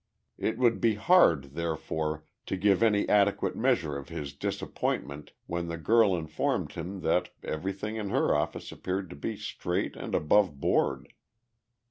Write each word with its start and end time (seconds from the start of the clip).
It 0.39 0.57
would 0.57 0.81
be 0.81 0.95
hard, 0.95 1.53
therefore, 1.53 2.23
to 2.47 2.57
give 2.57 2.81
any 2.81 3.07
adequate 3.07 3.55
measure 3.55 3.95
of 3.95 4.09
his 4.09 4.33
disappointment 4.33 5.33
when 5.45 5.67
the 5.67 5.77
girl 5.77 6.15
informed 6.15 6.71
him 6.71 7.01
that 7.01 7.29
everything 7.43 7.97
in 7.97 8.09
her 8.09 8.33
office 8.33 8.71
appeared 8.71 9.11
to 9.11 9.15
be 9.15 9.37
straight 9.37 9.95
and 9.95 10.15
aboveboard. 10.15 11.09